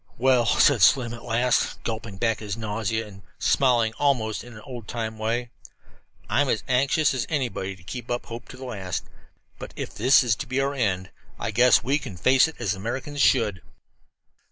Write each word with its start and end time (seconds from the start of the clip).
"Well," 0.17 0.47
said 0.47 0.81
Slim 0.81 1.13
at 1.13 1.21
last, 1.25 1.83
gulping 1.83 2.17
back 2.17 2.39
his 2.39 2.57
nausea, 2.57 3.05
and 3.05 3.21
smiling 3.37 3.93
almost 3.99 4.43
in 4.43 4.53
his 4.53 4.61
old 4.65 4.87
time 4.87 5.19
way, 5.19 5.51
"I'm 6.27 6.49
as 6.49 6.63
anxious 6.67 7.13
as 7.13 7.27
anybody 7.29 7.75
to 7.75 7.83
keep 7.83 8.09
up 8.09 8.25
hope 8.25 8.47
to 8.47 8.57
the 8.57 8.65
last. 8.65 9.05
But 9.59 9.73
if 9.75 9.93
this 9.93 10.23
is 10.23 10.35
to 10.37 10.47
be 10.47 10.59
our 10.59 10.73
end, 10.73 11.11
I 11.37 11.51
guess 11.51 11.83
we 11.83 11.99
can 11.99 12.17
face 12.17 12.47
it 12.47 12.55
as 12.57 12.73
Americans 12.73 13.21
should." 13.21 13.61